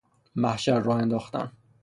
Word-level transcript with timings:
محشر 0.35 0.79
راه 0.81 0.97
انداختن 1.01 1.51